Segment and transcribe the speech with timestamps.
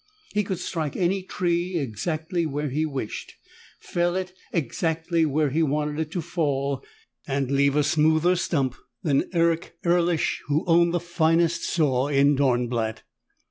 [0.33, 3.35] He could strike any tree exactly where he wished,
[3.79, 6.83] fell it exactly where he wanted it to fall
[7.27, 13.03] and leave a smoother stump than Erich Erlich, who owned the finest saw in Dornblatt.